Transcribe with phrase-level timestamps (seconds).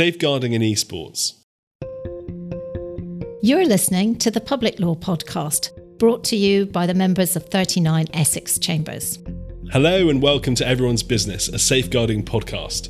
[0.00, 1.34] Safeguarding in Esports.
[3.42, 8.06] You're listening to the Public Law Podcast, brought to you by the members of 39
[8.14, 9.18] Essex Chambers.
[9.72, 12.88] Hello, and welcome to Everyone's Business, a safeguarding podcast.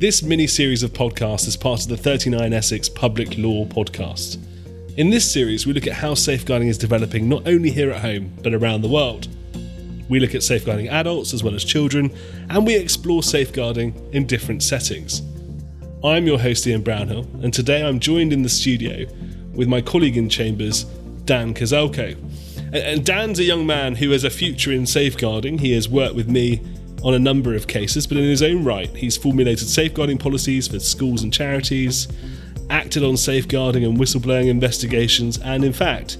[0.00, 4.38] This mini series of podcasts is part of the 39 Essex Public Law Podcast.
[4.96, 8.32] In this series, we look at how safeguarding is developing not only here at home,
[8.42, 9.28] but around the world.
[10.08, 12.16] We look at safeguarding adults as well as children,
[12.48, 15.20] and we explore safeguarding in different settings.
[16.06, 19.06] I'm your host, Ian Brownhill, and today I'm joined in the studio
[19.52, 20.84] with my colleague in Chambers,
[21.24, 22.16] Dan Kozelko.
[22.72, 25.58] And Dan's a young man who has a future in safeguarding.
[25.58, 26.62] He has worked with me
[27.02, 30.78] on a number of cases, but in his own right, he's formulated safeguarding policies for
[30.78, 32.06] schools and charities,
[32.70, 36.18] acted on safeguarding and whistleblowing investigations, and in fact,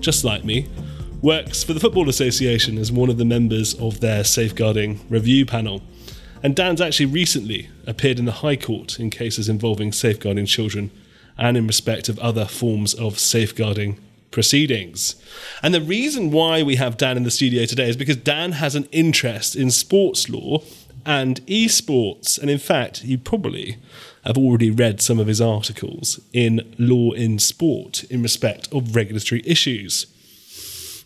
[0.00, 0.66] just like me,
[1.22, 5.80] works for the Football Association as one of the members of their safeguarding review panel.
[6.42, 10.90] And Dan's actually recently appeared in the High Court in cases involving safeguarding children
[11.36, 13.98] and in respect of other forms of safeguarding
[14.30, 15.16] proceedings.
[15.62, 18.74] And the reason why we have Dan in the studio today is because Dan has
[18.74, 20.62] an interest in sports law
[21.06, 22.38] and esports.
[22.38, 23.78] And in fact, you probably
[24.24, 29.42] have already read some of his articles in Law in Sport in respect of regulatory
[29.44, 30.06] issues.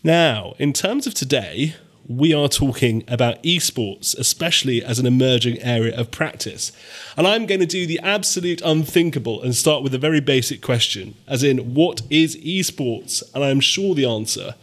[0.03, 1.75] Now, in terms of today,
[2.07, 6.71] we are talking about esports, especially as an emerging area of practice.
[7.15, 11.15] And I'm going to do the absolute unthinkable and start with a very basic question,
[11.27, 13.23] as in, what is esports?
[13.33, 14.55] And I'm sure the answer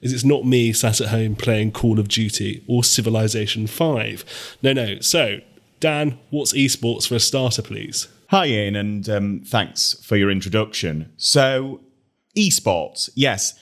[0.00, 4.56] is it's not me sat at home playing Call of Duty or Civilization 5.
[4.62, 5.00] No, no.
[5.00, 5.40] So,
[5.80, 8.08] Dan, what's esports for a starter, please?
[8.30, 11.12] Hi, Ian, and um, thanks for your introduction.
[11.16, 11.80] So,
[12.36, 13.58] esports, yes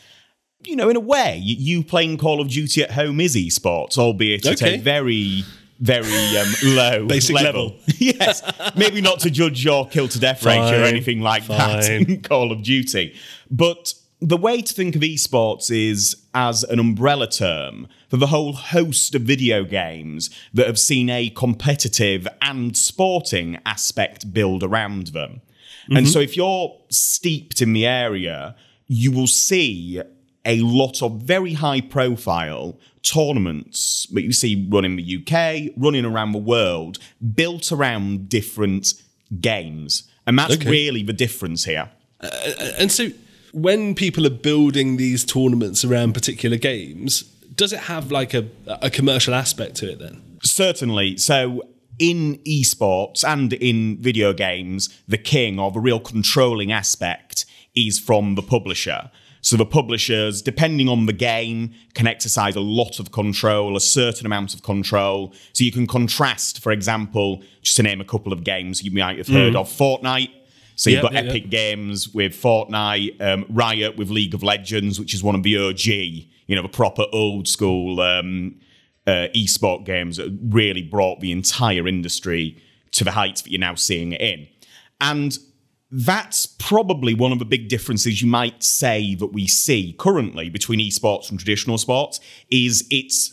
[0.66, 4.46] you know, in a way, you playing Call of Duty at home is esports, albeit
[4.46, 4.74] okay.
[4.74, 5.44] at a very
[5.80, 7.64] very um, low basic level.
[7.64, 7.80] level.
[7.98, 8.42] yes,
[8.76, 11.58] maybe not to judge your kill to death ratio or anything like fine.
[11.58, 13.14] that in Call of Duty,
[13.50, 18.54] but the way to think of esports is as an umbrella term for the whole
[18.54, 25.42] host of video games that have seen a competitive and sporting aspect build around them.
[25.84, 25.96] Mm-hmm.
[25.98, 30.00] And so, if you're steeped in the area, you will see
[30.44, 36.04] a lot of very high profile tournaments that you see run in the UK, running
[36.04, 36.98] around the world,
[37.34, 38.94] built around different
[39.40, 40.08] games.
[40.26, 40.70] And that's okay.
[40.70, 41.90] really the difference here.
[42.20, 42.30] Uh,
[42.78, 43.08] and so
[43.52, 47.22] when people are building these tournaments around particular games,
[47.54, 50.22] does it have like a, a commercial aspect to it then?
[50.42, 51.18] Certainly.
[51.18, 51.62] So
[51.98, 58.34] in esports and in video games, the king or the real controlling aspect is from
[58.34, 59.10] the publisher.
[59.44, 64.24] So the publishers, depending on the game, can exercise a lot of control, a certain
[64.24, 65.34] amount of control.
[65.52, 69.18] So you can contrast, for example, just to name a couple of games you might
[69.18, 69.60] have heard mm.
[69.60, 70.30] of, Fortnite.
[70.76, 71.50] So you've got yep, Epic yep.
[71.50, 75.84] Games with Fortnite, um, Riot with League of Legends, which is one of the OG,
[75.84, 78.58] you know, the proper old school um,
[79.06, 82.56] uh, esport games that really brought the entire industry
[82.92, 84.48] to the heights that you're now seeing it in.
[85.02, 85.38] And
[85.96, 90.80] that's probably one of the big differences you might say that we see currently between
[90.80, 92.18] esports and traditional sports
[92.50, 93.32] is it's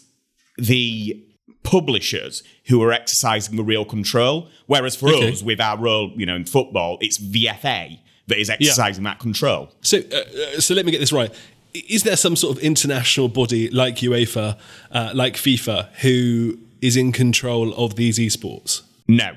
[0.60, 1.20] the
[1.64, 4.48] publishers who are exercising the real control.
[4.68, 5.32] Whereas for okay.
[5.32, 7.90] us with our role you know in football it's the FA
[8.28, 9.12] that is exercising yeah.
[9.12, 9.72] that control.
[9.82, 11.34] So uh, uh, so let me get this right.
[11.74, 14.60] Is there some sort of international body like UEFA
[14.92, 18.84] uh, like FIFA who is in control of these esports?
[19.08, 19.36] No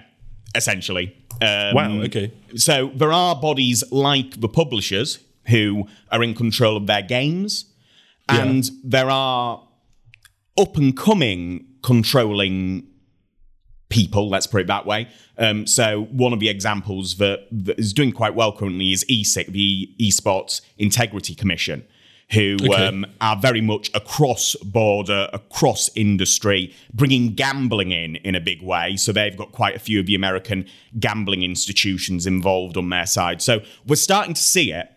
[0.54, 2.00] essentially um, wow.
[2.02, 2.32] Okay.
[2.56, 7.66] So there are bodies like the publishers who are in control of their games,
[8.28, 8.70] and yeah.
[8.84, 9.66] there are
[10.58, 12.86] up and coming controlling
[13.88, 14.28] people.
[14.28, 15.08] Let's put it that way.
[15.36, 19.48] Um, so one of the examples that, that is doing quite well currently is ESIC,
[19.48, 21.84] the Esports Integrity Commission
[22.32, 22.86] who okay.
[22.86, 28.96] um, are very much across border, across industry, bringing gambling in in a big way.
[28.96, 30.66] So they've got quite a few of the American
[30.98, 33.42] gambling institutions involved on their side.
[33.42, 34.90] So we're starting to see it,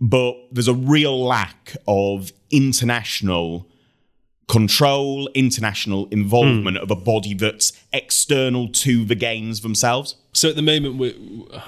[0.00, 3.66] but there's a real lack of international
[4.48, 6.82] control, international involvement mm.
[6.82, 10.16] of a body that's external to the games themselves.
[10.32, 11.00] So at the moment,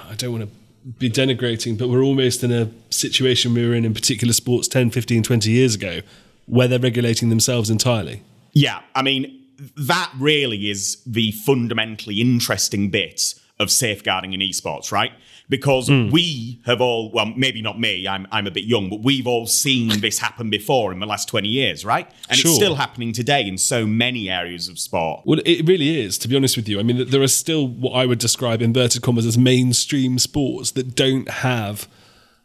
[0.09, 0.57] I don't want to
[0.99, 4.91] be denigrating, but we're almost in a situation we were in in particular sports 10,
[4.91, 6.01] 15, 20 years ago
[6.45, 8.23] where they're regulating themselves entirely.
[8.53, 9.45] Yeah, I mean,
[9.75, 15.11] that really is the fundamentally interesting bit of safeguarding in esports, right?
[15.49, 19.25] Because we have all, well, maybe not me, I'm, I'm a bit young, but we've
[19.27, 22.05] all seen this happen before in the last 20 years, right?
[22.29, 22.49] And Sure.
[22.49, 25.21] it's still happening today in so many areas of sport.
[25.25, 26.79] Well, it really is, to be honest with you.
[26.81, 30.95] I mean, there are still what I would describe inverted commas as mainstream sports that
[30.95, 31.87] don't have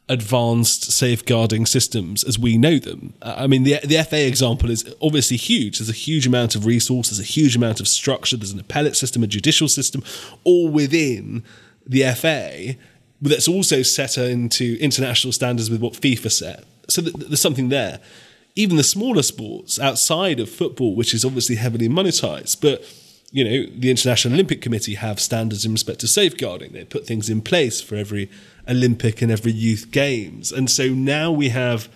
[0.09, 3.15] advanced safeguarding systems as we know them.
[3.23, 5.79] Uh, I mean, the the FA example is obviously huge.
[5.79, 8.37] There's a huge amount of resources, a huge amount of structure.
[8.37, 10.03] There's an appellate system, a judicial system,
[10.45, 11.43] all within
[11.87, 12.77] the FA.
[13.23, 16.65] That's also set into international standards with what FIFA set.
[16.89, 18.01] So th- there's something there.
[18.57, 22.85] Even the smaller sports outside of football, which is obviously heavily monetized, but
[23.31, 26.73] you know, the International Olympic Committee have standards in respect to safeguarding.
[26.73, 28.31] They put things in place for every
[28.69, 30.53] Olympic and every youth games.
[30.53, 31.89] And so now we have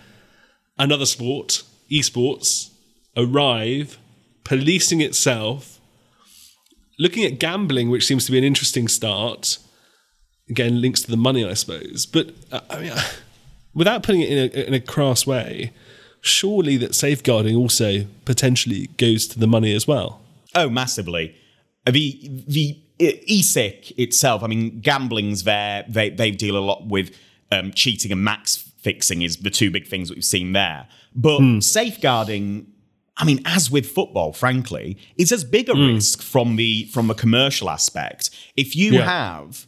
[0.79, 2.71] another sport, esports,
[3.15, 3.99] arrive,
[4.43, 5.79] policing itself,
[6.97, 9.59] looking at gambling, which seems to be an interesting start.
[10.49, 12.05] Again, links to the money, I suppose.
[12.05, 12.93] But uh, I mean,
[13.73, 15.71] without putting it in a, in a crass way,
[16.21, 20.21] surely that safeguarding also potentially goes to the money as well.
[20.55, 21.35] Oh, massively.
[21.85, 25.85] The the ESIC itself, I mean, gambling's there.
[25.87, 27.15] They they deal a lot with
[27.51, 30.87] um, cheating and match fixing is the two big things that we've seen there.
[31.15, 32.67] But safeguarding,
[33.17, 37.15] I mean, as with football, frankly, is as big a risk from the from a
[37.15, 38.29] commercial aspect.
[38.55, 39.05] If you Yeah.
[39.05, 39.65] have,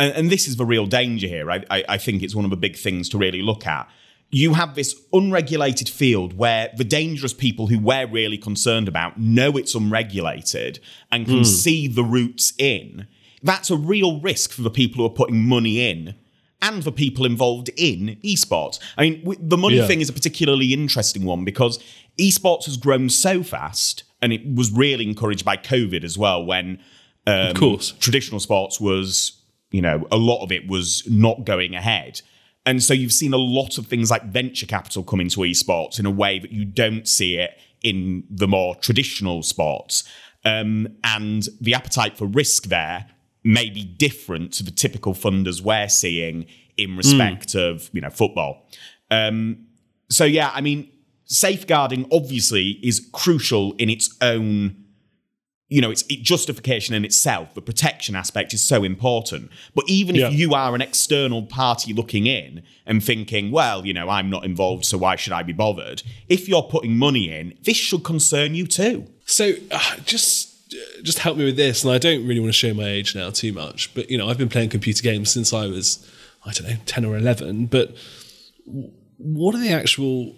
[0.00, 1.50] and, and this is the real danger here.
[1.50, 3.88] I, I I think it's one of the big things to really look at.
[4.32, 9.56] You have this unregulated field where the dangerous people who we're really concerned about know
[9.56, 10.78] it's unregulated
[11.10, 13.06] and can see the routes in.
[13.42, 16.14] That's a real risk for the people who are putting money in
[16.62, 18.78] and the people involved in esports.
[18.98, 19.86] I mean, w- the money Yeah.
[19.88, 21.78] thing is a particularly interesting one because
[22.18, 26.78] esports has grown so fast and it was really encouraged by COVID as well when
[27.26, 27.94] um, Of course.
[27.98, 29.39] traditional sports was,
[29.70, 32.22] you know, a lot of it was not going ahead.
[32.66, 36.06] And so you've seen a lot of things like venture capital come into esports in
[36.06, 40.04] a way that you don't see it in the more traditional sports.
[40.44, 43.06] Um, and the appetite for risk there
[43.42, 46.46] may be different to the typical funders we're seeing
[46.76, 48.66] in respect of, you know, football.
[49.10, 49.66] Um,
[50.10, 50.90] so yeah, I mean,
[51.24, 54.84] safeguarding obviously is crucial in its own
[55.72, 57.54] you know, it's it, justification in itself.
[57.54, 59.50] The protection aspect is so important.
[59.74, 60.26] But even Yeah.
[60.28, 64.44] if you are an external party looking in and thinking, well, you know, I'm not
[64.44, 66.02] involved, so why should I be bothered?
[66.28, 69.06] If you're putting money in, this should concern you too.
[69.26, 72.58] So uh, just uh, just help me with this, and I don't really want to
[72.58, 75.52] show my age now too much, but you know I've been playing computer games since
[75.52, 76.04] I was
[76.44, 77.66] I don't know ten or eleven.
[77.66, 77.94] But
[79.18, 80.34] what are the actual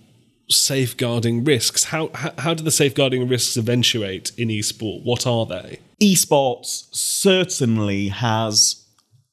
[0.49, 1.85] safeguarding risks?
[1.85, 5.05] How how, how do the safeguarding risks eventuate in esport?
[5.05, 5.81] What are they?
[6.01, 8.85] Esports certainly has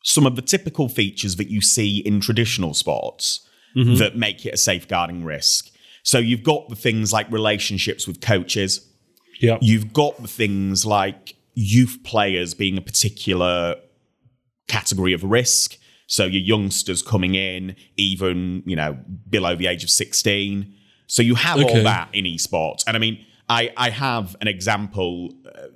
[0.03, 3.95] some of the typical features that you see in traditional sports mm-hmm.
[3.95, 5.69] that make it a safeguarding risk.
[6.03, 8.87] So you've got the things like relationships with coaches,
[9.39, 13.75] Yeah, You've got the things like youth players being a particular
[14.67, 15.77] category of risk.
[16.07, 18.97] So your youngsters coming in, even you know
[19.29, 20.73] below the age of sixteen.
[21.09, 21.77] So you have Okay.
[21.77, 25.33] all that in esports, and I mean, I I have an example.
[25.45, 25.67] Uh,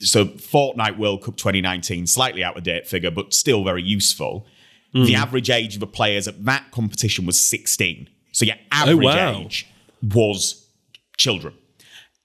[0.00, 4.46] so Fortnite World Cup 2019, slightly out of date figure, but still very useful.
[4.94, 8.08] The average age of the players at that competition was 16.
[8.32, 9.40] So your average wow.
[9.40, 9.66] age
[10.02, 10.66] was
[11.18, 11.54] children.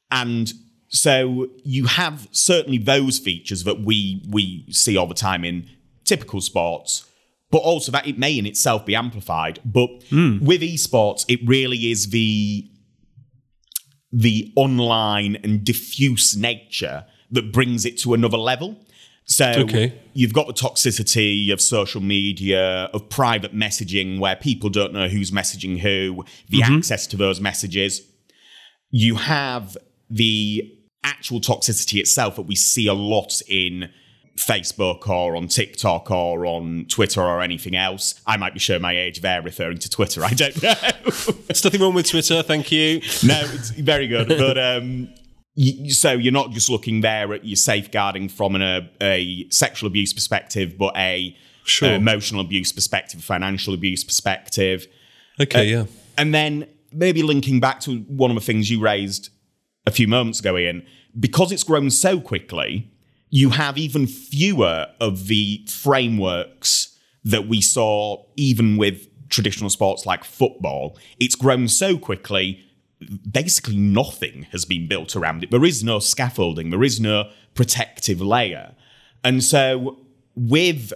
[0.10, 0.54] And
[0.88, 5.68] so you have certainly those features that we we see all the time in
[6.06, 7.06] typical sports,
[7.54, 9.60] but also that it may in itself be amplified.
[9.64, 10.44] But hmm.
[10.44, 12.70] with esports, it really is the
[14.12, 18.76] the online and diffuse nature that brings it to another level.
[19.26, 19.94] So Okay.
[20.14, 25.32] you've got the toxicity of social media, of private messaging where people don't know who's
[25.32, 26.76] messaging who, the mm-hmm.
[26.76, 28.02] access to those messages
[28.96, 29.76] you have
[30.12, 30.72] the
[31.04, 33.90] actual toxicity itself that we see a lot in
[34.38, 38.20] Facebook or on TikTok or on Twitter or anything else.
[38.26, 40.24] I might be showing my age there referring to Twitter.
[40.24, 40.74] I don't know.
[41.48, 42.42] there's nothing wrong with Twitter.
[42.44, 42.96] Thank you.
[43.24, 44.28] no, it's very good.
[44.30, 45.10] But um,
[45.56, 49.88] y- so you're not just looking there at your safeguarding from an, a, a sexual
[49.88, 51.90] abuse perspective, but a Sure.
[51.90, 54.86] uh, emotional abuse perspective, financial abuse perspective.
[55.40, 55.86] Okay, yeah.
[56.18, 59.30] And then maybe linking back to one of the things you raised
[59.88, 60.86] a few moments ago, Ian,
[61.18, 62.92] because it's grown so quickly,
[63.36, 70.24] you have even fewer of the frameworks that we saw even with traditional sports like
[70.24, 70.96] football.
[71.20, 72.64] It's grown so quickly,
[73.32, 75.50] basically nothing has been built around it.
[75.50, 78.76] There is no scaffolding, there is no protective layer.
[79.24, 79.98] And so
[80.36, 80.94] with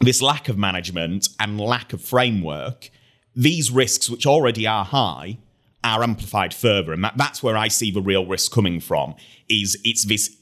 [0.00, 2.90] this lack of management and lack of framework,
[3.36, 5.38] these risks, which already are high,
[5.84, 6.92] are amplified further.
[6.92, 9.14] And that, that's where I see the real risk coming from,
[9.48, 10.34] is it's this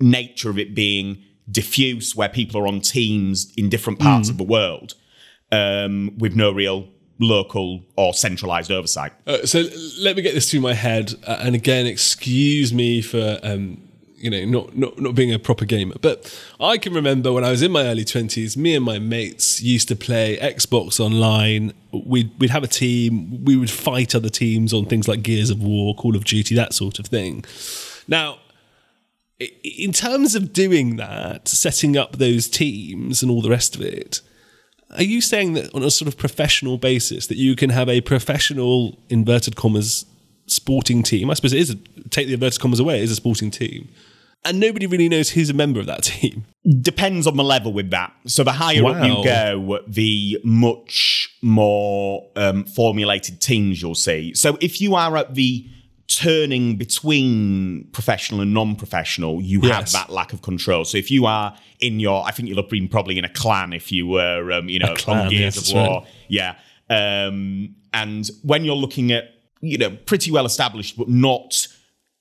[0.00, 4.32] nature of it being diffuse, where people are on teams in different parts mm.
[4.32, 4.94] of the world
[5.52, 6.88] um, with no real
[7.18, 9.12] local or centralized oversight.
[9.26, 9.64] Uh, so
[10.00, 11.14] let me get this through my head.
[11.26, 13.80] Uh, and again, excuse me for um,
[14.16, 15.94] you know, not, not not being a proper gamer.
[16.00, 19.62] But I can remember when I was in my early twenties, me and my mates
[19.62, 21.72] used to play Xbox online.
[21.92, 23.44] We'd we'd have a team.
[23.44, 26.72] We would fight other teams on things like Gears of War, Call of Duty, that
[26.72, 27.44] sort of thing.
[28.08, 28.38] Now,
[29.38, 34.20] in terms of doing that, setting up those teams and all the rest of it,
[34.96, 38.00] are you saying that on a sort of professional basis that you can have a
[38.00, 40.06] professional inverted commas
[40.46, 41.30] sporting team?
[41.30, 41.76] I suppose it is a,
[42.08, 43.88] take the inverted commas away, it is a sporting team
[44.46, 46.44] and nobody really knows who's a member of that team.
[46.80, 48.12] Depends on the level with that.
[48.26, 48.92] So the higher wow.
[48.92, 54.34] up you go, the much more um, formulated teams you'll see.
[54.34, 55.68] So if you are at the
[56.08, 59.92] turning between professional and non-professional, you yes.
[59.92, 60.84] have that lack of control.
[60.84, 63.72] So if you are in your, I think you'll have been probably in a clan
[63.72, 66.10] if you were, um, you know, clan, on Gears yes, of War, right.
[66.28, 66.54] yeah.
[66.88, 69.24] Um, and when you're looking at,
[69.60, 71.66] you know, pretty well established, but not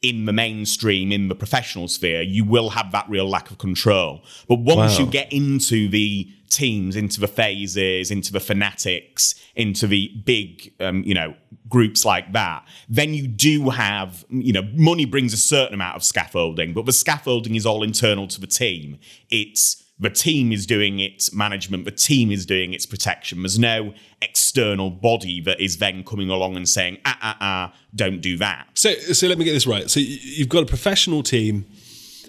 [0.09, 4.23] in the mainstream, in the professional sphere, you will have that real lack of control.
[4.47, 5.05] But once wow.
[5.05, 11.03] you get into the teams, into the FaZes, into the Fnatics, into the big, um,
[11.03, 11.33] you know,
[11.67, 16.03] groups like that, then you do have, you know, money brings a certain amount of
[16.03, 18.99] scaffolding, but the scaffolding is all internal to the team.
[19.29, 23.41] It's the team is doing its management, the team is doing its protection.
[23.41, 28.19] There's no external body that is then coming along and saying, ah, ah, ah, don't
[28.19, 28.67] do that.
[28.73, 29.89] So, so let me get this right.
[29.89, 31.65] So you've got a professional team.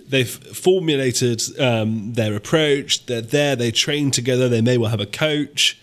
[0.09, 3.07] They've formulated um, their approach.
[3.07, 3.57] They're there.
[3.57, 4.49] They train together.
[4.49, 5.77] They may well have a coach.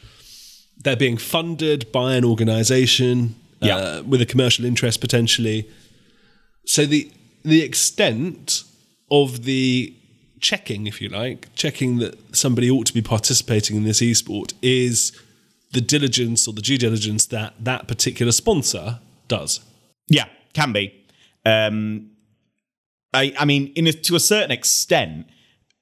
[0.78, 4.00] They're being funded by an organization uh, yeah.
[4.00, 5.70] with a commercial interest potentially.
[6.66, 7.12] So the
[7.44, 8.64] the extent
[9.12, 9.94] of the
[10.44, 15.20] checking, if you like, checking that somebody ought to be participating in this esport is
[15.72, 19.62] the diligence or the due diligence that that particular sponsor does.
[20.08, 20.94] Yeah, can be.
[21.46, 22.12] Um,
[23.14, 25.28] I, I mean, in a, to a certain extent,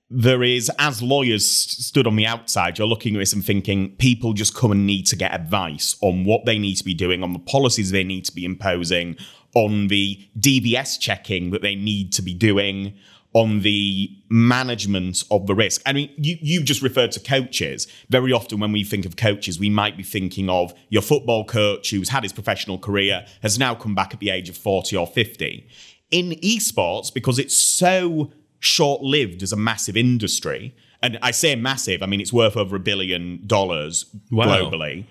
[0.09, 4.33] there is, as lawyers stood on the outside, you're looking at this and thinking people
[4.33, 7.33] just come and need to get advice on what they need to be doing, on
[7.33, 9.15] the policies they need to be imposing,
[9.55, 12.93] on the DBS checking that they need to be doing,
[13.33, 15.81] on the management of the risk.
[15.85, 17.87] I mean, you, you just referred to coaches.
[18.09, 21.91] Very often, when we think of coaches, we might be thinking of your football coach
[21.91, 25.07] who's had his professional career, has now come back at the age of 40 or
[25.07, 25.67] 50.
[26.11, 32.03] In esports, because it's so short lived as a massive industry, and I say massive,
[32.03, 34.45] I mean, it's worth over a billion dollars wow.
[34.45, 35.05] globally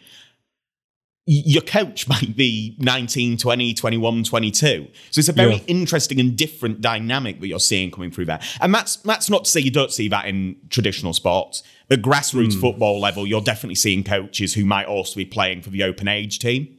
[1.30, 4.88] your coach might be 19, 20, 21, 22.
[5.10, 5.62] So it's a very yeah.
[5.68, 8.40] interesting and different dynamic that you're seeing coming through there.
[8.60, 11.62] And that's that's not to say you don't see that in traditional sports.
[11.88, 12.60] The grassroots mm.
[12.60, 16.40] football level, you're definitely seeing coaches who might also be playing for the open age
[16.40, 16.76] team.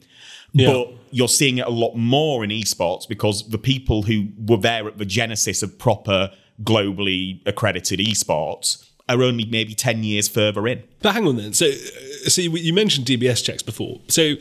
[0.52, 0.72] Yeah.
[0.72, 4.86] But you're seeing it a lot more in esports because the people who were there
[4.86, 6.30] at the genesis of proper
[6.62, 10.82] globally accredited esports are only maybe 10 years further in.
[11.00, 11.52] But hang on then.
[11.52, 14.00] So, so you mentioned DBS checks before.
[14.08, 14.34] So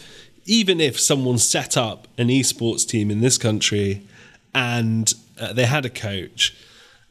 [0.46, 4.06] even if someone set up an esports team in this country
[4.54, 6.56] and uh, they had a coach,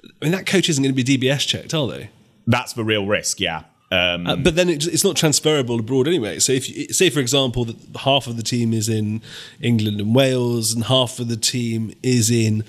[0.05, 2.11] I mean, that coach isn't going to be DBS checked, are they?
[2.47, 3.65] That's the real risk, yeah.
[3.93, 6.39] Um, uh, but then it, it's not transferable abroad anyway.
[6.39, 9.21] So if you, say, for example, that half of the team is in
[9.61, 12.65] England and Wales, and half of the team is in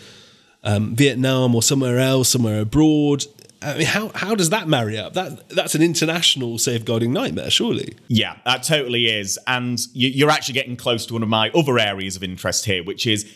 [0.64, 3.26] um, Vietnam or somewhere else, somewhere abroad,
[3.62, 5.14] I mean, how how does that marry up?
[5.14, 7.96] That that's an international safeguarding nightmare, surely.
[8.08, 11.78] Yeah, that totally is, and you, are actually getting close to one of my other
[11.78, 13.32] areas of interest here, which is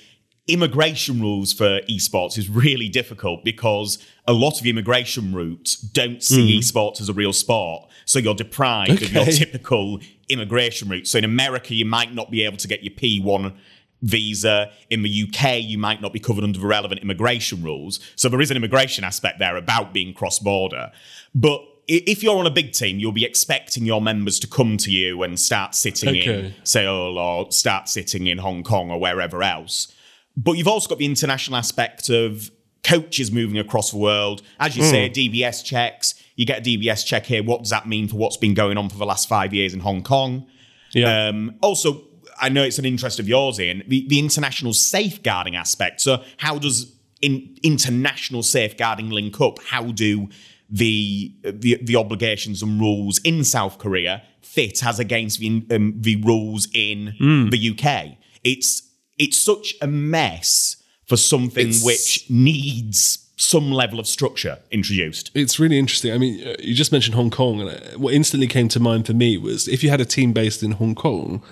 [0.48, 6.56] immigration rules for esports is really difficult because a lot of immigration routes don't see
[6.56, 6.60] mm.
[6.60, 9.06] esports as a real sport, so you're deprived okay.
[9.06, 11.08] of your typical immigration route.
[11.08, 13.58] So in America, you might not be able to get your P one
[14.02, 14.72] visa.
[14.90, 18.00] In the UK, you might not be covered under the relevant immigration rules.
[18.16, 20.92] So there is an immigration aspect there about being cross border.
[21.34, 24.92] But if you're on a big team, you'll be expecting your members to come to
[24.92, 26.46] you and start sitting okay.
[26.46, 29.94] in Seoul or start sitting in Hong Kong or wherever else.
[30.38, 32.52] But you've also got the international aspect of
[32.84, 34.42] coaches moving across the world.
[34.60, 34.90] As you mm.
[34.90, 36.16] say, DBS checks.
[36.36, 37.44] You get a DBS check here.
[37.44, 39.80] What does that mean for what's been going on for the last five years in
[39.80, 40.48] Hong Kong?
[40.94, 41.28] Yeah.
[41.28, 42.04] Um, also,
[42.42, 46.02] I know it's an interest of yours, Ian, the, the international safeguarding aspect.
[46.02, 49.60] So, how does in, international safeguarding link up?
[49.64, 50.30] How do
[50.70, 56.16] the, the the obligations and rules in South Korea fit as against the um, the
[56.18, 57.14] rules in
[57.52, 58.18] the UK.
[58.44, 58.82] It's
[59.18, 65.30] it's such a mess for something It's- which needs some level of structure introduced.
[65.36, 66.14] It's really interesting.
[66.14, 69.06] I mean, uh, you just mentioned Hong Kong, and uh, what instantly came to mind
[69.06, 71.44] for me was if you had a team based in Hong Kong,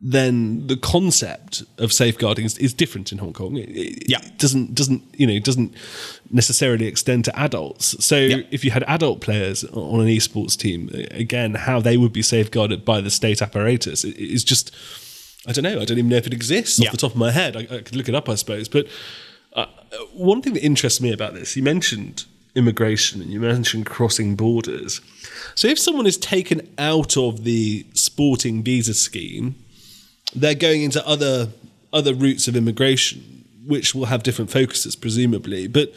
[0.00, 3.56] then the concept of safeguarding is, is different in Hong Kong.
[3.56, 4.20] It, it Yeah.
[4.38, 5.74] doesn't doesn't you know doesn't
[6.30, 7.96] necessarily extend to adults.
[8.04, 8.42] So Yeah.
[8.50, 12.84] if you had adult players on an esports team, again, how they would be safeguarded
[12.84, 14.70] by the state apparatus is just.
[15.46, 15.80] I don't know.
[15.80, 16.88] I don't even know if it exists Yeah.
[16.88, 17.56] off the top of my head.
[17.56, 18.68] I, I could look it up, I suppose.
[18.68, 18.86] But
[19.54, 19.66] uh,
[20.12, 22.24] one thing that interests me about this, you mentioned
[22.54, 25.00] immigration and you mentioned crossing borders.
[25.54, 29.54] So if someone is taken out of the sporting visa scheme,
[30.34, 31.48] they're going into other
[31.92, 35.66] other routes of immigration, which will have different focuses, presumably.
[35.66, 35.92] But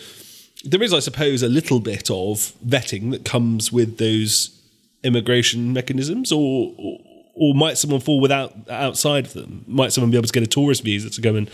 [0.64, 4.58] there is, I suppose, a little bit of vetting that comes with those
[5.04, 7.00] immigration mechanisms, or, or
[7.34, 9.64] or might someone fall without outside of them?
[9.68, 11.50] Might someone be able to get a tourist visa to go and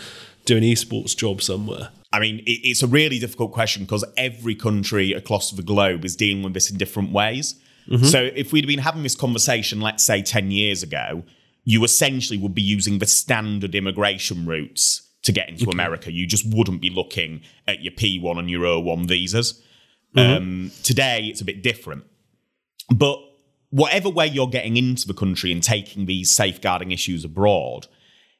[0.45, 1.89] do an esports job somewhere?
[2.11, 6.15] I mean, it, it's a really difficult question because every country across the globe is
[6.15, 7.55] dealing with this in different ways.
[7.87, 8.05] Mm-hmm.
[8.05, 11.23] So if we'd been having this conversation, let's say 10 years ago,
[11.67, 16.09] you essentially would be using the standard immigration routes to get into America.
[16.09, 19.61] You just wouldn't be looking at your P1 and your O1 visas.
[20.15, 22.05] Um, today, it's a bit different.
[22.95, 23.19] But
[23.69, 27.87] whatever way you're getting into the country and taking these safeguarding issues abroad,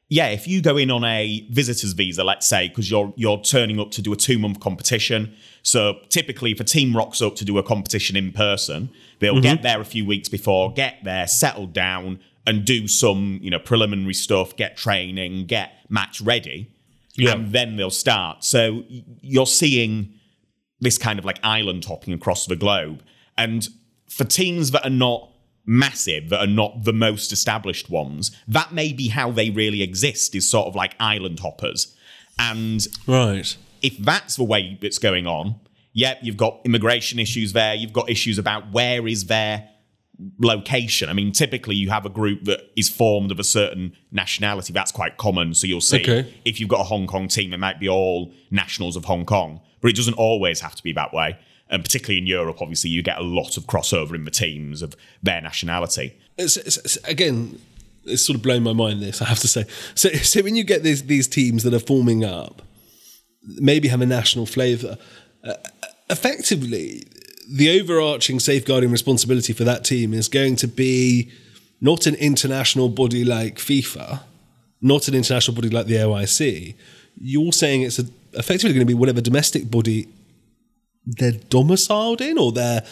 [0.08, 3.78] yeah, if you go in on a visitor's visa, let's say, because you're you're turning
[3.78, 5.34] up to do a two month competition.
[5.62, 9.60] So typically, if a team rocks up to do a competition in person, they'll get
[9.60, 14.14] there a few weeks before, get there, settle down, and do some you know preliminary
[14.14, 16.70] stuff, get training, get match ready,
[17.16, 17.32] Yeah.
[17.32, 18.44] and then they'll start.
[18.44, 20.14] So you're seeing
[20.80, 23.02] this kind of like island hopping across the globe.
[23.36, 23.68] And
[24.08, 25.30] for teams that are not
[25.66, 30.34] massive, that are not the most established ones, that may be how they really exist,
[30.34, 31.94] is sort of like island hoppers.
[32.38, 33.56] And Right.
[33.82, 35.56] if that's the way it's going on,
[35.92, 39.68] yep, you've got immigration issues there, you've got issues about where is their
[40.38, 41.08] location.
[41.08, 44.72] I mean, typically you have a group that is formed of a certain nationality.
[44.72, 45.54] That's quite common.
[45.54, 46.34] So you'll see Okay.
[46.44, 49.60] if you've got a Hong Kong team, it might be all nationals of Hong Kong,
[49.80, 51.38] but it doesn't always have to be that way.
[51.70, 54.96] And particularly in Europe, obviously, you get a lot of crossover in the teams of
[55.22, 56.16] their nationality.
[56.36, 57.60] it's, it's, it's- again,
[58.04, 59.02] it's sort of blown my mind.
[59.02, 59.66] This I have to say.
[59.94, 62.62] So, so when you get these these teams that are forming up,
[63.44, 64.96] maybe have a national flavour.
[65.44, 65.54] Uh,
[66.08, 67.04] effectively,
[67.48, 71.30] the overarching safeguarding responsibility for that team is going to be
[71.80, 74.20] not an international body like FIFA,
[74.82, 76.74] not an international body like the OIC.
[77.20, 80.08] You're saying it's a, effectively going to be whatever domestic body
[81.06, 82.84] they're domiciled in or their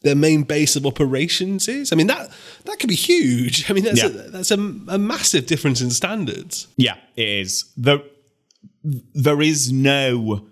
[0.00, 1.92] their main base of operations is.
[1.92, 2.30] I mean that
[2.64, 3.70] that could be huge.
[3.70, 4.54] I mean that's a, that's a,
[4.88, 6.66] a massive difference in standards.
[6.76, 7.70] Yeah, it is.
[7.76, 8.00] There,
[8.82, 10.46] there is no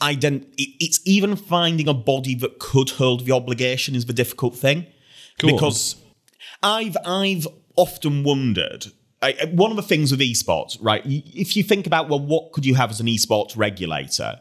[0.00, 0.44] ident.
[0.56, 4.86] it- It's even finding a body that could hold the obligation is the difficult thing,
[5.38, 5.54] Go on.
[5.54, 5.96] because
[6.62, 8.86] I've I've often wondered.
[9.22, 11.02] I, one of the things with esports, right?
[11.04, 14.40] If you think about well, what could you have as an esports regulator?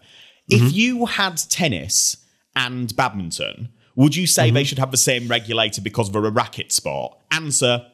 [0.50, 0.70] If mm-hmm.
[0.74, 2.18] you had tennis
[2.56, 4.66] and badminton, would you say they mm-hmm.
[4.66, 7.18] should have the same regulator because they're a racket sport?
[7.32, 7.86] Answer: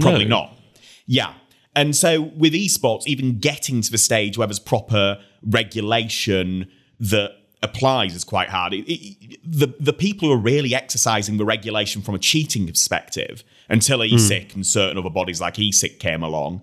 [0.00, 0.36] Probably No.
[0.36, 0.58] not.
[1.06, 1.34] Yeah.
[1.76, 6.66] And so with esports, even getting to the stage where there's proper regulation
[7.00, 8.72] that applies is quite hard.
[8.74, 13.42] It- it- the the people who are really exercising the regulation from a cheating perspective
[13.68, 13.98] until.
[14.00, 16.62] ESIC and certain other bodies like ESIC came along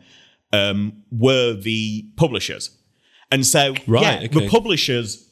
[0.54, 2.72] um, were the publishers.
[3.32, 4.28] And so, Right, yeah, okay.
[4.28, 5.30] the publishers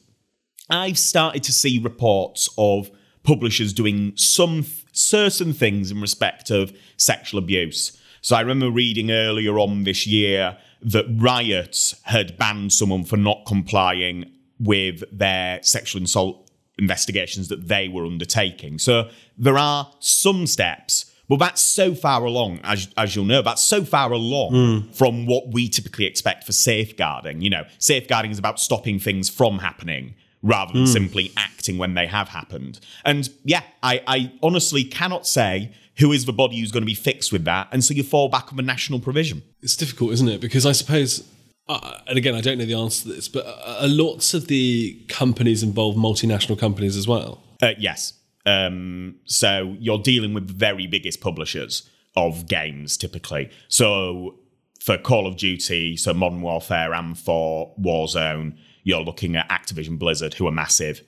[0.68, 2.90] I've started to see reports of
[3.22, 7.98] publishers doing some certain things in respect of sexual abuse.
[8.24, 13.44] So I remember reading earlier on this year that Riot had banned someone for not
[13.46, 18.78] complying with their sexual assault investigations that they were undertaking.
[18.78, 23.62] So there are some steps, but that's so far along, as, as you'll know, that's
[23.62, 24.92] so far along hmm.
[24.92, 27.42] from what we typically expect for safeguarding.
[27.42, 30.92] You know, safeguarding is about stopping things from happening rather than hmm.
[30.92, 32.80] simply acting when they have happened.
[33.04, 36.94] And yeah, I, I honestly cannot say who is the body who's going to be
[36.94, 37.68] fixed with that.
[37.70, 39.42] And so you fall back on the national provision.
[39.62, 40.40] It's difficult, isn't it?
[40.40, 41.22] Because I suppose,
[41.68, 45.00] uh, and again, I don't know the answer to this, but uh, lots of the
[45.08, 47.42] companies involve multinational companies as well.
[47.62, 48.14] Uh, yes.
[48.44, 53.50] Um, so you're dealing with the very biggest publishers of games typically.
[53.68, 54.34] So
[54.80, 60.34] for Call of Duty, so Modern Warfare, and for Warzone, you're looking at Activision Blizzard,
[60.34, 61.02] who are massive.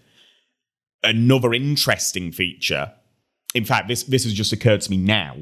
[1.02, 2.92] another interesting feature.
[3.56, 5.36] In fact, this this has just occurred to me now.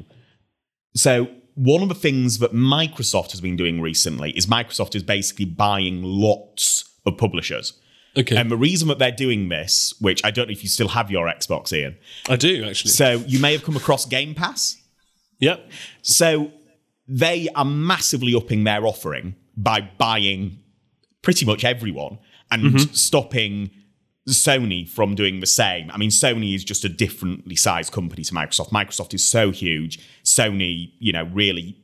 [0.95, 5.45] So one of the things that Microsoft has been doing recently is Microsoft is basically
[5.45, 7.73] buying lots of publishers.
[8.17, 8.37] Okay.
[8.37, 11.11] And the reason that they're doing this, which I don't know if you still have
[11.11, 11.97] your Xbox, Ian.
[12.29, 12.91] I do actually.
[12.91, 14.77] So you may have come across Game Pass.
[15.39, 15.69] yep.
[16.01, 16.51] So
[17.07, 20.59] they are massively upping their offering by buying
[21.21, 22.19] pretty much everyone
[22.51, 22.93] and mm-hmm.
[22.93, 23.71] stopping
[24.33, 25.91] Sony from doing the same.
[25.91, 28.71] I mean, Sony is just a differently sized company to Microsoft.
[28.71, 29.99] Microsoft is so huge.
[30.23, 31.77] Sony, you know, really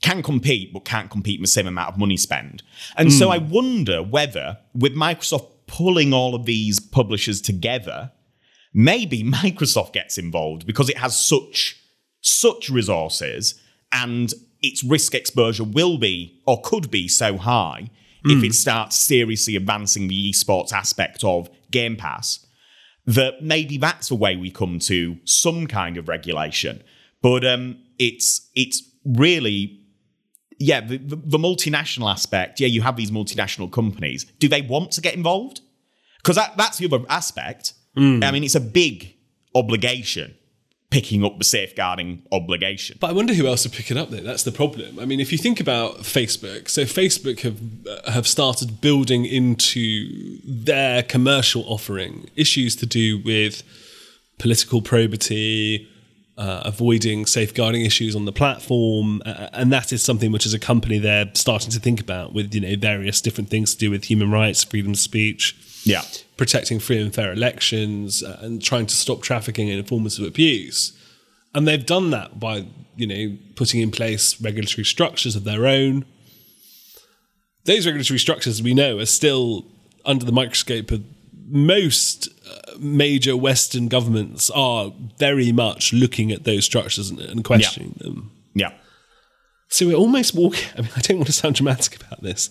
[0.00, 2.62] can compete, but can't compete in the same amount of money spent.
[2.96, 3.32] And so hmm.
[3.32, 8.10] I wonder whether, with Microsoft pulling all of these publishers together,
[8.74, 11.78] maybe Microsoft gets involved because it has such
[12.24, 17.90] such resources and its risk exposure will be or could be so high
[18.24, 18.52] if it hmm.
[18.52, 22.46] starts seriously advancing the esports aspect of Game Pass
[23.06, 26.82] that maybe that's the way we come to some kind of regulation.
[27.20, 29.80] But um, it's it's really
[30.58, 32.60] yeah the, the, the multinational aspect.
[32.60, 34.24] Yeah, you have these multinational companies.
[34.38, 35.60] Do they want to get involved?
[36.18, 37.74] Because that, that's the other aspect.
[38.24, 39.16] I mean, it's a big
[39.54, 40.36] obligation
[40.92, 42.98] picking up the safeguarding obligation.
[43.00, 44.18] But I wonder who else would pick it up though.
[44.18, 45.00] That's the problem.
[45.00, 50.38] I mean, if you think about Facebook, so Facebook have uh, have started building into
[50.44, 53.62] their commercial offering issues to do with
[54.38, 55.88] political probity,
[56.36, 60.58] uh, avoiding safeguarding issues on the platform, uh, and that is something which, as a
[60.58, 64.04] company, they're starting to think about with you know various different things to do with
[64.04, 66.02] human rights, freedom of speech Yeah.
[66.36, 70.92] protecting free and fair elections uh, and trying to stop trafficking and forms of abuse.
[71.54, 72.66] And they've done that by,
[72.96, 76.04] you know, putting in place regulatory structures of their own.
[77.64, 79.66] Those regulatory structures we know are still
[80.04, 81.04] under the microscope of
[81.46, 87.94] most uh, major Western governments are very much looking at those structures and, and questioning
[87.98, 88.30] them.
[88.54, 88.72] Yeah.
[89.68, 90.68] So we're almost walking.
[90.78, 92.50] I mean, I don't want to sound dramatic about this,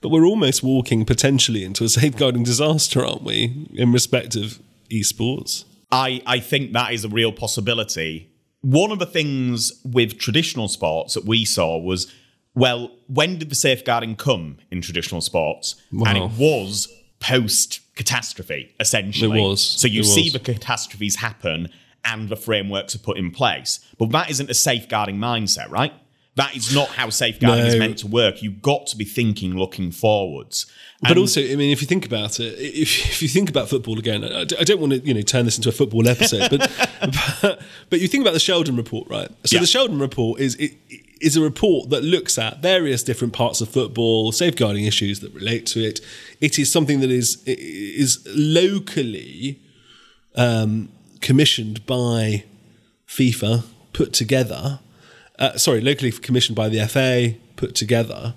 [0.00, 5.64] but we're almost walking potentially into a safeguarding disaster, aren't we, in respect of esports?
[5.90, 8.30] I, I think that is a real possibility.
[8.60, 12.12] One of the things with traditional sports that we saw was
[12.54, 15.76] well, when did the safeguarding come in traditional sports?
[15.92, 16.88] And it was
[17.20, 19.38] post catastrophe, essentially.
[19.38, 19.60] It was.
[19.60, 20.32] So you It see was.
[20.32, 21.68] the catastrophes happen
[22.02, 23.80] and the frameworks are put in place.
[23.98, 25.92] But that isn't a safeguarding mindset, right?
[26.36, 28.42] That is not how safeguarding is meant to work.
[28.42, 30.66] You've got to be thinking looking forwards.
[31.02, 33.98] But also, I mean, if you think about it, if, if you think about football
[33.98, 36.60] again, I, I don't want to, you know, turn this into a football episode, but
[37.42, 39.28] but, but you think about the Sheldon report, right?
[39.44, 39.60] So Yeah.
[39.60, 40.72] the Sheldon report is it,
[41.20, 45.64] is a report that looks at various different parts of football, safeguarding issues that relate
[45.66, 46.00] to it.
[46.42, 49.60] It is something that is is locally
[50.34, 52.44] um, commissioned by
[53.08, 54.80] FIFA, put together.
[55.38, 58.34] Uh, sorry, locally commissioned by the FA, put together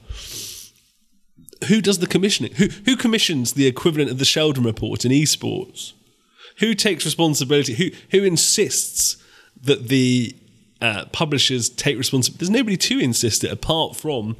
[1.67, 2.53] who does the commissioning?
[2.55, 5.93] Who who commissions the equivalent of the Sheldon report in esports?
[6.59, 7.73] Who takes responsibility?
[7.73, 9.17] Who who insists
[9.61, 10.35] that the
[10.81, 12.45] uh, publishers take responsibility?
[12.45, 14.37] There's nobody to insist it apart from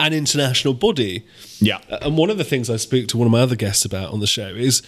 [0.00, 1.24] an international body.
[1.60, 1.80] yeah.
[1.88, 4.20] And one of the things I spoke to one of my other guests about on
[4.20, 4.82] the show is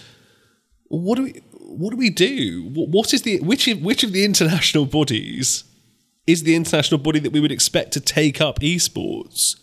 [0.87, 2.69] what do we what do we do?
[2.71, 5.63] What, what is the which of, which of the international bodies
[6.27, 9.59] is the international body that we would expect to take up esports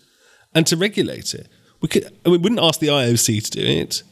[0.53, 1.47] and to regulate it?
[1.81, 4.03] We could we wouldn't ask the IOC to do it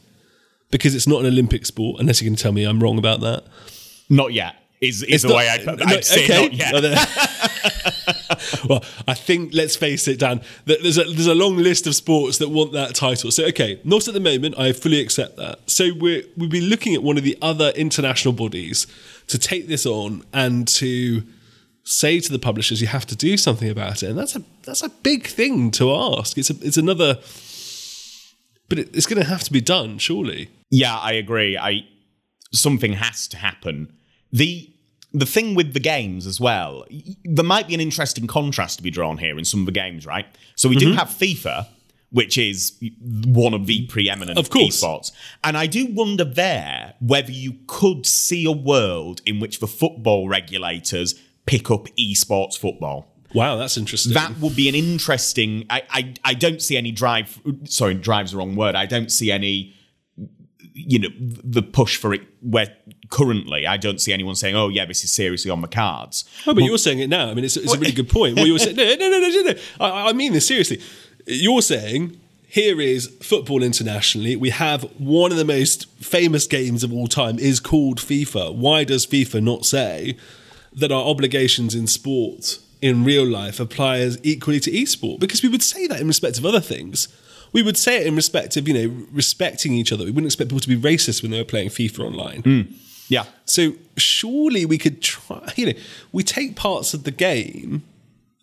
[0.70, 2.00] because it's not an Olympic sport.
[2.00, 3.44] Unless you can tell me I'm wrong about that.
[4.08, 4.54] Not yet.
[4.80, 6.42] Is, is It's the not- way I'd, no, I'd say okay.
[6.42, 6.72] not yet.
[6.72, 6.94] No, no.
[8.68, 10.40] well, I think let's face it, Dan.
[10.66, 13.30] that There's a there's a long list of sports that want that title.
[13.30, 14.58] So okay, not at the moment.
[14.58, 15.68] I fully accept that.
[15.68, 18.86] So we're we'll be looking at one of the other international bodies
[19.28, 21.22] to take this on and to
[21.88, 24.82] say to the publishers, you have to do something about it, and that's a that's
[24.82, 26.36] a big thing to ask.
[26.38, 27.18] It's a it's another,
[28.68, 30.50] but it, it's going to have to be done, surely.
[30.70, 31.56] Yeah, I agree.
[31.56, 31.86] I
[32.52, 33.92] something has to happen.
[34.32, 34.70] The
[35.12, 36.84] the thing with the games as well,
[37.24, 40.04] there might be an interesting contrast to be drawn here in some of the games,
[40.06, 40.26] right?
[40.54, 40.98] So we do Mm-hmm.
[40.98, 41.66] have FIFA,
[42.10, 42.72] which is
[43.26, 44.82] one of the preeminent Of course.
[44.82, 45.12] esports.
[45.42, 50.28] And I do wonder there whether you could see a world in which the football
[50.28, 51.14] regulators
[51.48, 53.08] pick up esports football.
[53.34, 54.14] Wow, that's interesting.
[54.14, 55.66] That would be an interesting.
[55.68, 57.40] I, I I don't see any drive.
[57.64, 58.74] Sorry, drive's the wrong word.
[58.74, 59.74] I don't see any.
[60.74, 62.22] You know, the push for it.
[62.40, 62.74] Where
[63.10, 66.54] currently, I don't see anyone saying, "Oh, yeah, this is seriously on the cards." Oh,
[66.54, 67.30] but you're saying it now.
[67.30, 68.36] I mean, it's, it's a really good point.
[68.36, 69.54] What you were saying, no, no, no, no, no, no.
[69.80, 70.80] I, I mean this seriously.
[71.26, 74.34] You're saying here is football internationally.
[74.34, 78.54] We have one of the most famous games of all time is called FIFA.
[78.54, 80.16] Why does FIFA not say
[80.78, 85.20] that our obligations in sport in real life apply as equally to esport?
[85.20, 87.08] Because we would say that in respect of other things.
[87.52, 90.04] We would say it in respect of, you know, respecting each other.
[90.04, 92.74] We wouldn't expect people to be racist when they were playing FIFA online.
[93.08, 93.24] Yeah.
[93.46, 95.78] So surely we could try, you know,
[96.12, 97.84] we take parts of the game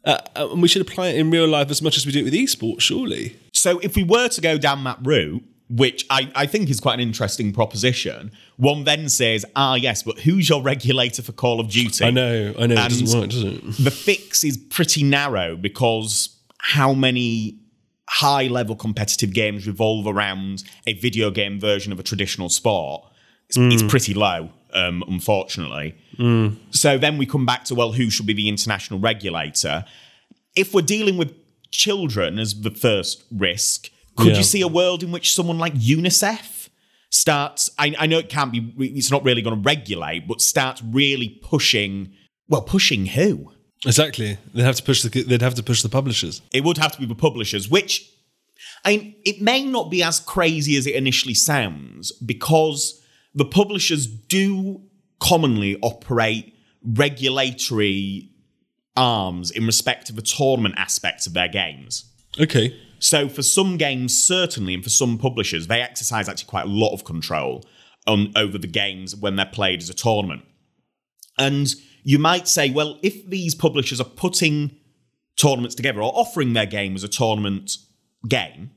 [0.05, 2.19] uh, uh, and we should apply it in real life as much as we do
[2.19, 3.37] it with esports, surely.
[3.53, 6.95] So if we were to go down that route, which I, I think is quite
[6.95, 11.69] an interesting proposition, one then says, ah, yes, but who's your regulator for Call of
[11.69, 12.06] Duty?
[12.06, 13.62] I know, I know, it doesn't work, does it?
[13.84, 17.60] The fix is pretty narrow because how many
[18.08, 23.04] high level competitive games revolve around a video game version of a traditional sport?
[23.47, 25.95] It's, it's pretty low, um, unfortunately.
[26.71, 29.86] So then we come back to, well, who should be the international regulator?
[30.56, 31.34] If we're dealing with
[31.71, 34.38] children as the first risk, could Yeah.
[34.38, 36.69] you see a world in which someone like UNICEF
[37.10, 37.69] starts?
[37.78, 41.30] I, I know it can't be, it's not really going to regulate, but starts really
[41.41, 42.13] pushing.
[42.47, 43.51] Well, pushing who?
[43.86, 44.38] Exactly.
[44.54, 46.41] They'd have to push the they'd have to push the publishers.
[46.54, 48.10] It would have to be the publishers, which
[48.84, 53.01] I mean, it may not be as crazy as it initially sounds because
[53.34, 54.82] the publishers do
[55.19, 58.30] commonly operate regulatory
[58.95, 62.06] arms in respect of the tournament aspects of their games.
[62.39, 62.75] Okay.
[62.99, 66.93] So for some games, certainly, and for some publishers, they exercise actually quite a lot
[66.93, 67.63] of control
[68.08, 70.43] on over the games when they're played as a tournament.
[71.38, 74.75] And you might say, well, if these publishers are putting
[75.38, 77.77] tournaments together or offering their game as a tournament
[78.27, 78.71] game,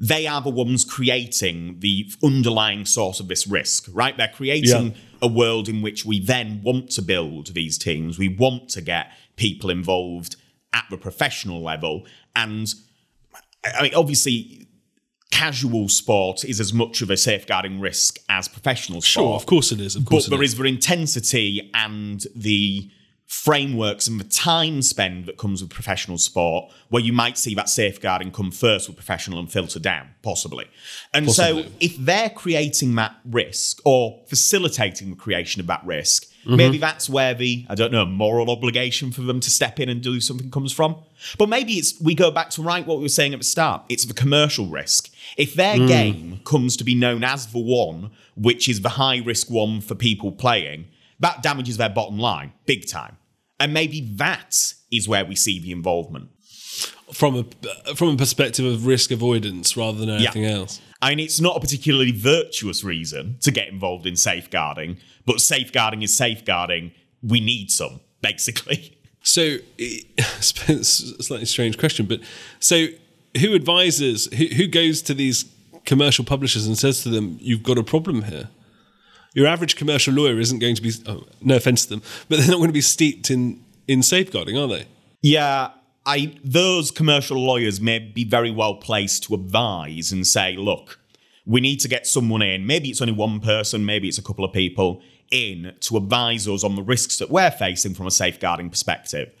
[0.00, 4.16] they are the ones creating the underlying source of this risk, right?
[4.16, 4.98] They're creating Yeah.
[5.22, 8.18] a world in which we then want to build these teams.
[8.18, 10.36] We want to get people involved
[10.72, 12.06] at the professional level.
[12.34, 12.74] And
[13.78, 14.66] I mean, obviously,
[15.30, 19.24] casual sport is as much of a safeguarding risk as professional sport.
[19.24, 19.96] Sure, of course it is.
[19.96, 20.52] Of But there is.
[20.52, 22.90] is the intensity and the
[23.26, 27.68] frameworks and the time spend that comes with professional sport, where you might see that
[27.68, 30.66] safeguarding come first with professional and filter down, possibly.
[31.12, 36.56] And so, if they're creating that risk or facilitating the creation of that risk, Mm-hmm.
[36.56, 40.00] maybe that's where the I don't know moral obligation for them to step in and
[40.00, 40.96] do something comes from.
[41.38, 43.82] But maybe it's we go back to right what we were saying at the start.
[43.88, 45.10] It's the commercial risk.
[45.36, 45.88] If their Mm.
[45.88, 49.94] game comes to be known as the one, which is the high risk one for
[49.96, 50.86] people playing,
[51.20, 53.16] that damages their bottom line big time.
[53.58, 56.28] And maybe that is where we see the involvement.
[57.12, 60.80] from a from a perspective of risk avoidance rather than anything else.
[61.00, 66.02] I mean, it's not a particularly virtuous reason to get involved in safeguarding, but safeguarding
[66.02, 66.92] is safeguarding.
[67.22, 68.92] We need some, basically.
[69.26, 72.20] So it's a slightly strange question, but
[72.60, 72.86] so
[73.40, 75.46] who advises who, who goes to these
[75.84, 78.50] commercial publishers and says to them, "You've got a problem here."
[79.34, 80.92] Your average commercial lawyer isn't going to be.
[81.06, 84.56] Oh, no offense to them, but they're not going to be steeped in in safeguarding,
[84.56, 84.86] are they?
[85.22, 85.70] Yeah,
[86.06, 91.00] I those commercial lawyers may be very well placed to advise and say, look,
[91.44, 92.64] we need to get someone in.
[92.64, 96.64] Maybe it's only one person, maybe it's a couple of people in to advise us
[96.64, 99.32] on the risks that we're facing from a safeguarding perspective.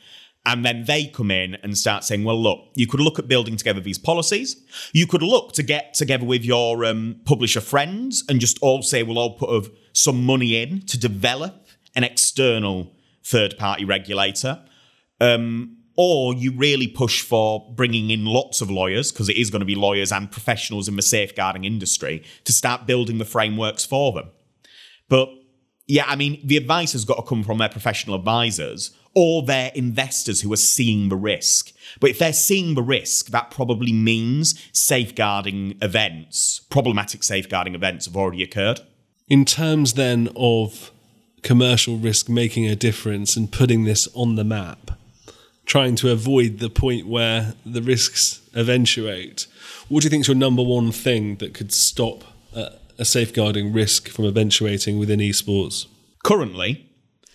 [0.44, 3.56] And then they come in and start saying, well, look, you could look at building
[3.56, 4.62] together these policies.
[4.92, 9.02] You could look to get together with your um, publisher friends and just all say,
[9.02, 12.94] we'll all put some money in to develop an external
[13.24, 14.62] third party regulator.
[15.20, 19.60] Um, or you really push for bringing in lots of lawyers, because it is going
[19.60, 24.12] to be lawyers and professionals in the safeguarding industry, to start building the frameworks for
[24.12, 24.28] them.
[25.08, 25.30] But
[25.86, 29.70] yeah, I mean, the advice has got to come from their professional advisors or their
[29.74, 31.72] investors who are seeing the risk.
[32.00, 38.16] But if they're seeing the risk, that probably means safeguarding events, problematic safeguarding events have
[38.16, 38.80] already occurred.
[39.28, 40.90] In terms then of
[41.42, 44.90] commercial risk making a difference and putting this on the map,
[45.64, 49.46] trying to avoid the point where the risks eventuate,
[49.88, 53.72] what do you think is your number one thing that could stop a, a safeguarding
[53.72, 55.86] risk from eventuating within esports?
[56.24, 56.86] Currently,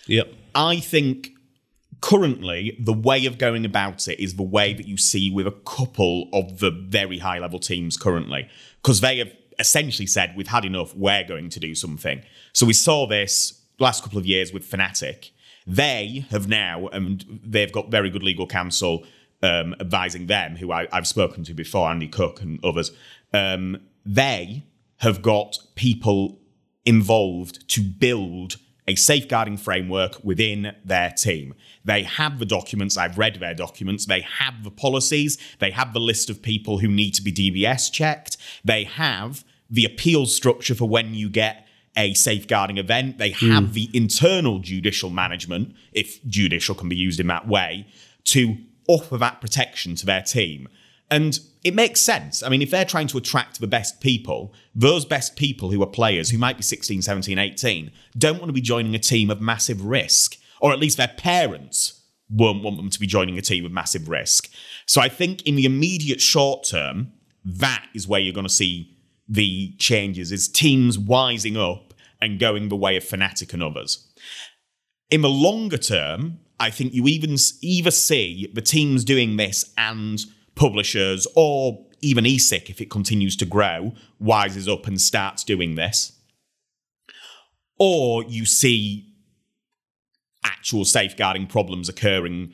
[0.07, 0.33] Yep.
[0.55, 1.31] I think
[2.01, 5.51] currently the way of going about it is the way that you see with a
[5.51, 8.49] couple of the very high level teams currently
[8.81, 12.73] because they have essentially said we've had enough we're going to do something so we
[12.73, 15.29] saw this last couple of years with Fnatic
[15.67, 19.05] they have now and they've got very good legal counsel
[19.43, 22.91] um, advising them who I, I've spoken to before Andy Cook and others
[23.31, 24.63] um, they
[25.01, 26.39] have got people
[26.85, 28.55] involved to build
[28.87, 31.53] a safeguarding framework within their team.
[31.85, 35.99] They have the documents, I've read their documents, they have the policies, they have the
[35.99, 40.87] list of people who need to be DBS checked, they have the appeal structure for
[40.87, 43.73] when you get a safeguarding event, they have mm.
[43.73, 47.87] the internal judicial management, if judicial can be used in that way,
[48.23, 50.67] to offer that protection to their team.
[51.11, 52.41] And it makes sense.
[52.41, 55.87] I mean, if they're trying to attract the best people, those best people who are
[55.87, 59.41] players who might be 16, 17, 18 don't want to be joining a team of
[59.41, 63.65] massive risk, or at least their parents won't want them to be joining a team
[63.65, 64.49] of massive risk.
[64.85, 67.11] So I think in the immediate short term,
[67.43, 68.97] that is where you're going to see
[69.27, 74.07] the changes is teams wising up and going the way of Fnatic and others.
[75.09, 80.21] In the longer term, I think you even either see the teams doing this and
[80.55, 86.13] publishers or even ESIC, if it continues to grow, wises up and starts doing this.
[87.77, 89.07] Or you see
[90.43, 92.53] actual safeguarding problems occurring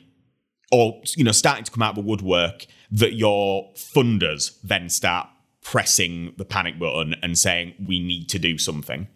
[0.70, 5.28] or you know starting to come out of the woodwork that your funders then start
[5.62, 9.06] pressing the panic button and saying we need to do something.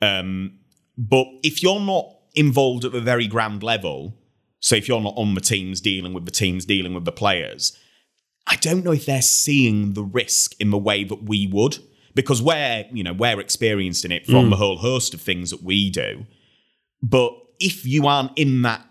[0.00, 0.58] Um,
[0.96, 4.16] but if you're not involved at the very ground level,
[4.60, 7.76] so if you're not on the teams dealing with the teams dealing with the players,
[8.46, 11.78] I don't know if they're seeing the risk in the way that we would
[12.14, 14.50] because we're you know we're experienced in it from mm.
[14.50, 16.26] the whole host of things that we do.
[17.02, 18.86] But if you aren't in that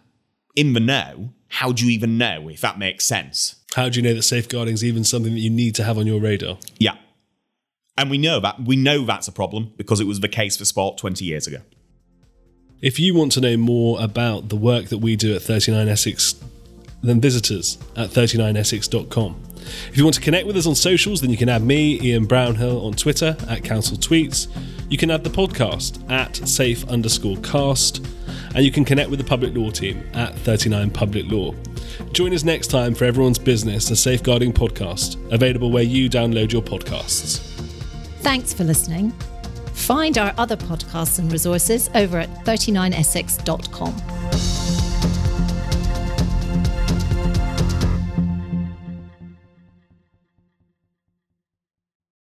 [0.55, 3.55] in the know, how do you even know if that makes sense?
[3.75, 6.07] How do you know that safeguarding is even something that you need to have on
[6.07, 6.57] your radar?
[6.77, 6.97] Yeah.
[7.97, 10.65] And we know that we know that's a problem because it was the case for
[10.65, 11.59] sport 20 years ago.
[12.81, 16.35] If you want to know more about the work that we do at 39 Essex,
[17.03, 19.35] then visit us at 39essex.com.
[19.89, 22.25] If you want to connect with us on socials, then you can add me, Ian
[22.25, 24.47] Brownhill, on Twitter at Counsel Tweets.
[24.89, 28.05] You can add the podcast at safe underscore cast,
[28.55, 31.53] and you can connect with the public law team at 39 Public Law.
[32.11, 36.61] Join us next time for Everyone's Business, a safeguarding podcast, available where you download your
[36.61, 37.39] podcasts.
[38.19, 39.11] Thanks for listening.
[39.73, 44.60] Find our other podcasts and resources over at 39essex.com.